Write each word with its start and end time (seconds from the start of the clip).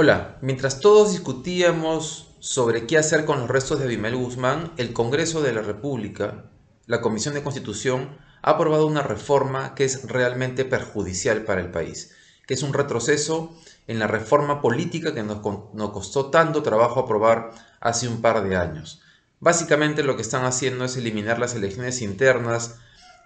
Hola, 0.00 0.36
mientras 0.42 0.80
todos 0.80 1.12
discutíamos 1.12 2.36
sobre 2.40 2.86
qué 2.86 2.98
hacer 2.98 3.24
con 3.24 3.40
los 3.40 3.48
restos 3.48 3.78
de 3.78 3.86
Abimel 3.86 4.16
Guzmán, 4.16 4.72
el 4.76 4.92
Congreso 4.92 5.40
de 5.40 5.54
la 5.54 5.62
República, 5.62 6.44
la 6.86 7.00
Comisión 7.00 7.32
de 7.32 7.42
Constitución, 7.42 8.18
ha 8.42 8.50
aprobado 8.50 8.86
una 8.86 9.02
reforma 9.02 9.74
que 9.74 9.84
es 9.84 10.06
realmente 10.06 10.66
perjudicial 10.66 11.44
para 11.44 11.62
el 11.62 11.70
país, 11.70 12.14
que 12.46 12.52
es 12.52 12.62
un 12.62 12.74
retroceso 12.74 13.56
en 13.86 13.98
la 13.98 14.08
reforma 14.08 14.60
política 14.60 15.14
que 15.14 15.22
nos, 15.22 15.40
costó 15.40 16.26
tanto 16.26 16.62
trabajo 16.62 17.00
aprobar 17.00 17.50
hace 17.80 18.08
un 18.08 18.20
par 18.20 18.46
de 18.46 18.56
años. 18.56 19.02
Básicamente 19.40 20.02
lo 20.02 20.16
que 20.16 20.22
están 20.22 20.44
haciendo 20.44 20.84
es 20.84 20.96
eliminar 20.96 21.38
las 21.38 21.54
elecciones 21.54 22.02
internas 22.02 22.78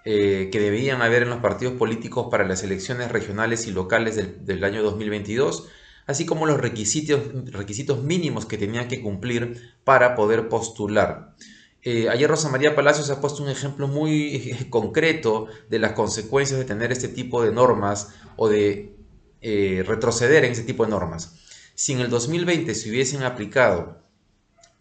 eh, 0.05 0.49
que 0.51 0.59
debían 0.59 1.01
haber 1.01 1.23
en 1.23 1.29
los 1.29 1.39
partidos 1.39 1.75
políticos 1.75 2.27
para 2.29 2.45
las 2.45 2.61
elecciones 2.63 3.11
regionales 3.11 3.67
y 3.67 3.71
locales 3.71 4.15
del, 4.45 4.63
año 4.63 4.83
2022, 4.83 5.69
así 6.05 6.25
como 6.25 6.45
los 6.45 6.59
requisitos, 6.59 8.03
mínimos 8.03 8.45
que 8.45 8.57
tenían 8.57 8.89
que 8.89 9.01
cumplir 9.01 9.73
para 9.83 10.15
poder 10.15 10.49
postular. 10.49 11.33
Eh, 11.81 12.09
ayer 12.09 12.29
Rosa 12.29 12.49
María 12.49 12.75
Palacios 12.75 13.09
ha 13.09 13.19
puesto 13.19 13.43
un 13.43 13.49
ejemplo 13.49 13.87
muy 13.87 14.55
concreto 14.69 15.47
de 15.69 15.79
las 15.79 15.93
consecuencias 15.93 16.59
de 16.59 16.65
tener 16.65 16.91
este 16.91 17.07
tipo 17.07 17.41
de 17.41 17.51
normas 17.51 18.09
o 18.35 18.49
de 18.49 18.95
eh, 19.41 19.83
retroceder 19.87 20.45
en 20.45 20.51
ese 20.51 20.63
tipo 20.63 20.83
de 20.83 20.91
normas. 20.91 21.39
Si 21.75 21.93
en 21.93 22.01
el 22.01 22.09
2020 22.09 22.75
se 22.75 22.89
hubiesen 22.89 23.23
aplicado 23.23 24.02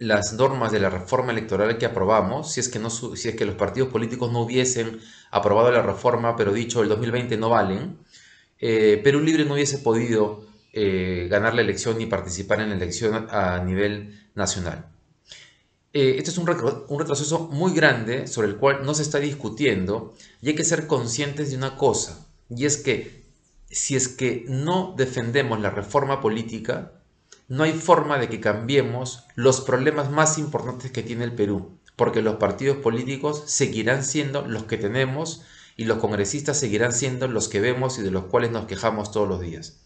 las 0.02 0.32
normas 0.32 0.72
de 0.72 0.80
la 0.80 0.90
reforma 0.90 1.32
electoral 1.32 1.78
que 1.78 1.86
aprobamos, 1.86 2.52
si 2.52 2.60
es 2.60 2.68
que, 2.68 2.78
no, 2.78 2.90
si 2.90 3.28
es 3.28 3.36
que 3.36 3.44
los 3.44 3.54
partidos 3.54 3.88
políticos 3.88 4.32
no 4.32 4.40
hubiesen 4.40 5.00
aprobado 5.30 5.70
la 5.70 5.82
reforma, 5.82 6.36
pero 6.36 6.52
dicho 6.52 6.82
el 6.82 6.88
2020 6.88 7.36
no 7.36 7.48
valen, 7.48 7.98
eh, 8.58 9.00
Perú 9.02 9.20
Libre 9.20 9.44
no 9.44 9.54
hubiese 9.54 9.78
podido 9.78 10.44
eh, 10.72 11.28
ganar 11.30 11.54
la 11.54 11.62
elección 11.62 11.98
ni 11.98 12.06
participar 12.06 12.60
en 12.60 12.70
la 12.70 12.76
elección 12.76 13.28
a 13.30 13.62
nivel 13.62 14.28
nacional. 14.34 14.86
este 15.92 16.30
es 16.30 16.38
un, 16.38 16.48
un 16.88 16.98
retroceso 16.98 17.48
muy 17.52 17.72
grande 17.74 18.26
sobre 18.26 18.48
el 18.48 18.56
cual 18.56 18.84
no 18.84 18.94
se 18.94 19.02
está 19.02 19.18
discutiendo 19.18 20.14
y 20.40 20.48
hay 20.48 20.54
que 20.54 20.64
ser 20.64 20.86
conscientes 20.86 21.50
de 21.50 21.56
una 21.56 21.76
cosa, 21.76 22.26
y 22.48 22.64
es 22.66 22.76
que 22.76 23.22
si 23.70 23.96
es 23.96 24.08
que 24.08 24.44
no 24.48 24.94
defendemos 24.96 25.60
la 25.60 25.70
reforma 25.70 26.20
política, 26.20 26.92
no 27.48 27.64
hay 27.64 27.72
forma 27.72 28.18
de 28.18 28.28
que 28.28 28.40
cambiemos 28.40 29.24
los 29.34 29.60
problemas 29.60 30.10
más 30.10 30.38
importantes 30.38 30.90
que 30.90 31.02
tiene 31.02 31.24
el 31.24 31.34
Perú, 31.34 31.78
porque 31.96 32.22
los 32.22 32.36
partidos 32.36 32.78
políticos 32.78 33.44
seguirán 33.46 34.04
siendo 34.04 34.46
los 34.46 34.64
que 34.64 34.78
tenemos 34.78 35.42
y 35.76 35.84
los 35.84 35.98
congresistas 35.98 36.58
seguirán 36.58 36.92
siendo 36.92 37.28
los 37.28 37.48
que 37.48 37.60
vemos 37.60 37.98
y 37.98 38.02
de 38.02 38.10
los 38.10 38.24
cuales 38.24 38.50
nos 38.50 38.66
quejamos 38.66 39.10
todos 39.10 39.28
los 39.28 39.40
días. 39.40 39.80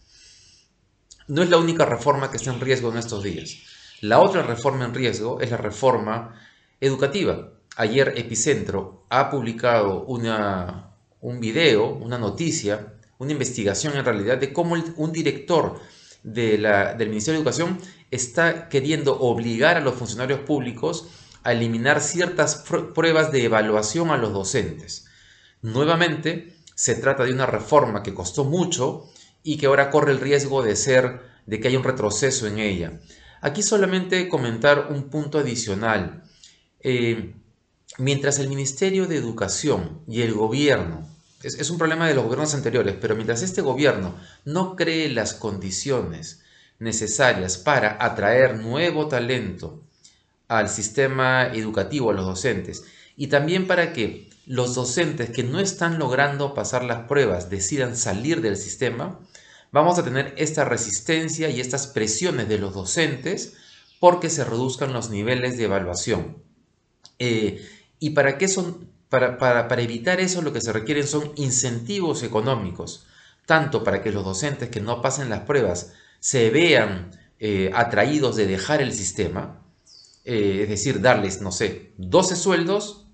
No 1.28 1.42
es 1.42 1.50
la 1.50 1.58
única 1.58 1.84
reforma 1.84 2.30
que 2.30 2.36
está 2.36 2.52
en 2.52 2.60
riesgo 2.60 2.90
en 2.90 2.98
estos 2.98 3.22
días. 3.22 3.56
La 4.00 4.20
otra 4.20 4.42
reforma 4.42 4.84
en 4.84 4.94
riesgo 4.94 5.40
es 5.40 5.50
la 5.50 5.56
reforma 5.56 6.40
educativa. 6.80 7.52
Ayer 7.76 8.14
Epicentro 8.16 9.06
ha 9.08 9.30
publicado 9.30 10.04
una, 10.04 10.94
un 11.20 11.40
video, 11.40 11.94
una 11.94 12.18
noticia, 12.18 12.94
una 13.18 13.32
investigación 13.32 13.96
en 13.96 14.04
realidad 14.04 14.38
de 14.38 14.52
cómo 14.52 14.76
un 14.96 15.12
director 15.12 15.80
del 16.26 17.08
Ministerio 17.08 17.38
de 17.38 17.42
Educación 17.42 17.78
está 18.10 18.68
queriendo 18.68 19.18
obligar 19.20 19.76
a 19.76 19.80
los 19.80 19.94
funcionarios 19.94 20.40
públicos 20.40 21.08
a 21.44 21.52
eliminar 21.52 22.00
ciertas 22.00 22.64
pruebas 22.94 23.30
de 23.30 23.44
evaluación 23.44 24.10
a 24.10 24.16
los 24.16 24.32
docentes. 24.32 25.06
Nuevamente, 25.62 26.56
se 26.74 26.96
trata 26.96 27.24
de 27.24 27.32
una 27.32 27.46
reforma 27.46 28.02
que 28.02 28.12
costó 28.12 28.44
mucho 28.44 29.08
y 29.44 29.56
que 29.56 29.66
ahora 29.66 29.90
corre 29.90 30.10
el 30.10 30.20
riesgo 30.20 30.62
de 30.64 30.74
ser 30.74 31.20
de 31.46 31.60
que 31.60 31.68
haya 31.68 31.78
un 31.78 31.84
retroceso 31.84 32.48
en 32.48 32.58
ella. 32.58 33.00
Aquí 33.40 33.62
solamente 33.62 34.28
comentar 34.28 34.88
un 34.90 35.08
punto 35.08 35.38
adicional. 35.38 36.24
Eh, 36.80 37.34
mientras 37.98 38.40
el 38.40 38.48
Ministerio 38.48 39.06
de 39.06 39.16
Educación 39.16 40.02
y 40.08 40.22
el 40.22 40.34
gobierno 40.34 41.06
es, 41.42 41.70
un 41.70 41.78
problema 41.78 42.08
de 42.08 42.14
los 42.14 42.24
gobiernos 42.24 42.54
anteriores, 42.54 42.96
pero 43.00 43.14
mientras 43.14 43.42
este 43.42 43.60
gobierno 43.60 44.16
no 44.44 44.76
cree 44.76 45.08
las 45.08 45.34
condiciones 45.34 46.42
necesarias 46.78 47.58
para 47.58 48.02
atraer 48.04 48.56
nuevo 48.56 49.08
talento 49.08 49.82
al 50.48 50.68
sistema 50.68 51.46
educativo, 51.52 52.10
a 52.10 52.14
los 52.14 52.26
docentes, 52.26 52.84
y 53.16 53.28
también 53.28 53.66
para 53.66 53.92
que 53.92 54.30
los 54.46 54.74
docentes 54.74 55.30
que 55.30 55.42
no 55.42 55.60
están 55.60 55.98
logrando 55.98 56.54
pasar 56.54 56.84
las 56.84 57.06
pruebas 57.08 57.50
decidan 57.50 57.96
salir 57.96 58.40
del 58.40 58.56
sistema, 58.56 59.18
vamos 59.72 59.98
a 59.98 60.04
tener 60.04 60.34
esta 60.36 60.64
resistencia 60.64 61.50
y 61.50 61.60
estas 61.60 61.86
presiones 61.86 62.48
de 62.48 62.58
los 62.58 62.74
docentes 62.74 63.54
porque 63.98 64.30
se 64.30 64.44
reduzcan 64.44 64.92
los 64.92 65.10
niveles 65.10 65.56
de 65.56 65.64
evaluación. 65.64 66.36
Eh, 67.18 67.66
y 67.98 68.10
para 68.10 68.38
que 68.38 68.44
eso 68.44 68.78
para, 69.08 69.82
evitar 69.82 70.20
eso 70.20 70.42
lo 70.42 70.52
que 70.52 70.60
se 70.60 70.72
requieren 70.72 71.06
son 71.06 71.32
incentivos 71.36 72.22
económicos, 72.22 73.06
tanto 73.46 73.84
para 73.84 74.02
que 74.02 74.12
los 74.12 74.24
docentes 74.24 74.68
que 74.68 74.80
no 74.80 75.00
pasen 75.00 75.30
las 75.30 75.40
pruebas 75.40 75.92
se 76.18 76.50
vean 76.50 77.10
eh, 77.38 77.70
atraídos 77.74 78.36
de 78.36 78.46
dejar 78.46 78.82
el 78.82 78.92
sistema, 78.92 79.62
eh, 80.24 80.60
es 80.62 80.68
decir, 80.68 81.00
darles, 81.00 81.40
no 81.40 81.52
sé, 81.52 81.92
12 81.98 82.36
sueldos, 82.36 83.06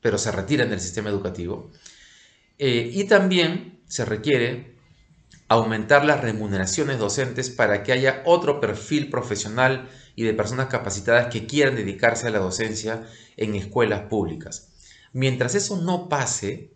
pero 0.00 0.18
se 0.18 0.30
retiran 0.30 0.70
del 0.70 0.80
sistema 0.80 1.08
educativo, 1.08 1.70
eh, 2.58 2.90
y 2.92 3.04
también 3.04 3.80
se 3.88 4.04
requiere 4.04 4.76
aumentar 5.48 6.04
las 6.04 6.20
remuneraciones 6.20 6.98
docentes 6.98 7.48
para 7.48 7.82
que 7.82 7.92
haya 7.92 8.22
otro 8.26 8.60
perfil 8.60 9.08
profesional 9.08 9.88
y 10.14 10.24
de 10.24 10.34
personas 10.34 10.66
capacitadas 10.66 11.32
que 11.32 11.46
quieran 11.46 11.76
dedicarse 11.76 12.26
a 12.26 12.30
la 12.30 12.38
docencia 12.38 13.06
en 13.38 13.54
escuelas 13.54 14.02
públicas. 14.10 14.68
Mientras 15.12 15.54
eso 15.54 15.80
no 15.80 16.08
pase, 16.08 16.70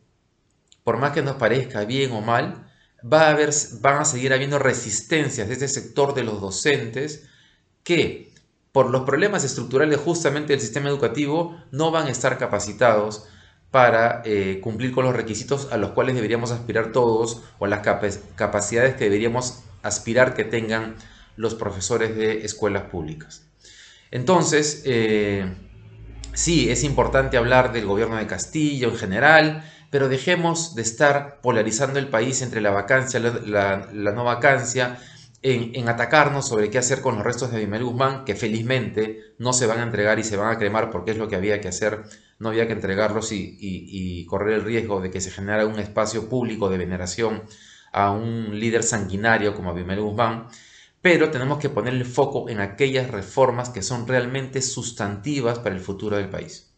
por 0.84 0.98
más 0.98 1.12
que 1.12 1.22
nos 1.22 1.36
parezca 1.36 1.84
bien 1.84 2.12
o 2.12 2.20
mal, 2.20 2.70
va 3.10 3.26
a 3.26 3.30
haber, 3.30 3.50
van 3.80 3.98
a 3.98 4.04
seguir 4.04 4.32
habiendo 4.32 4.58
resistencias 4.58 5.48
de 5.48 5.54
este 5.54 5.68
sector 5.68 6.14
de 6.14 6.24
los 6.24 6.40
docentes 6.40 7.28
que, 7.82 8.32
por 8.72 8.90
los 8.90 9.02
problemas 9.02 9.44
estructurales 9.44 9.98
justamente 9.98 10.52
del 10.52 10.60
sistema 10.60 10.88
educativo, 10.88 11.56
no 11.70 11.90
van 11.90 12.06
a 12.06 12.10
estar 12.10 12.38
capacitados 12.38 13.24
para 13.70 14.22
eh, 14.24 14.60
cumplir 14.62 14.92
con 14.92 15.04
los 15.04 15.16
requisitos 15.16 15.72
a 15.72 15.78
los 15.78 15.90
cuales 15.90 16.14
deberíamos 16.14 16.50
aspirar 16.50 16.92
todos 16.92 17.42
o 17.58 17.66
las 17.66 17.80
capacidades 18.36 18.94
que 18.94 19.04
deberíamos 19.04 19.62
aspirar 19.82 20.34
que 20.34 20.44
tengan 20.44 20.94
los 21.36 21.54
profesores 21.54 22.14
de 22.14 22.44
escuelas 22.44 22.84
públicas. 22.84 23.46
Entonces, 24.10 24.82
eh, 24.84 25.50
Sí, 26.34 26.70
es 26.70 26.82
importante 26.82 27.36
hablar 27.36 27.72
del 27.72 27.86
gobierno 27.86 28.16
de 28.16 28.26
Castillo 28.26 28.88
en 28.88 28.96
general, 28.96 29.64
pero 29.90 30.08
dejemos 30.08 30.74
de 30.74 30.82
estar 30.82 31.40
polarizando 31.42 31.98
el 31.98 32.08
país 32.08 32.40
entre 32.40 32.62
la 32.62 32.70
vacancia, 32.70 33.20
la, 33.20 33.86
la, 33.92 34.12
no 34.12 34.24
vacancia, 34.24 34.98
en, 35.42 35.88
atacarnos 35.88 36.48
sobre 36.48 36.70
qué 36.70 36.78
hacer 36.78 37.02
con 37.02 37.16
los 37.16 37.24
restos 37.24 37.50
de 37.50 37.58
Abimel 37.58 37.84
Guzmán, 37.84 38.24
que 38.24 38.34
felizmente 38.34 39.34
no 39.38 39.52
se 39.52 39.66
van 39.66 39.80
a 39.80 39.82
entregar 39.82 40.18
y 40.18 40.24
se 40.24 40.36
van 40.36 40.54
a 40.54 40.58
cremar 40.58 40.90
porque 40.90 41.10
es 41.10 41.18
lo 41.18 41.28
que 41.28 41.36
había 41.36 41.60
que 41.60 41.68
hacer, 41.68 42.04
no 42.38 42.48
había 42.48 42.66
que 42.66 42.72
entregarlos 42.72 43.30
y, 43.32 44.24
correr 44.26 44.54
el 44.54 44.64
riesgo 44.64 45.00
de 45.02 45.10
que 45.10 45.20
se 45.20 45.30
generara 45.30 45.66
un 45.66 45.78
espacio 45.78 46.28
público 46.30 46.70
de 46.70 46.78
veneración 46.78 47.42
a 47.92 48.10
un 48.10 48.58
líder 48.58 48.84
sanguinario 48.84 49.54
como 49.54 49.70
Abimel 49.70 50.00
Guzmán 50.00 50.48
pero 51.02 51.30
tenemos 51.30 51.58
que 51.58 51.68
poner 51.68 51.94
el 51.94 52.06
foco 52.06 52.48
en 52.48 52.60
aquellas 52.60 53.10
reformas 53.10 53.70
que 53.70 53.82
son 53.82 54.06
realmente 54.08 54.62
sustantivas 54.62 55.58
para 55.58 55.74
el 55.74 55.80
futuro 55.82 56.16
del 56.16 56.30
país. 56.30 56.71